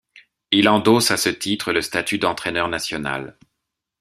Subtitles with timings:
[0.49, 3.37] Il endosse à ce titre le statut d'Entraineur National.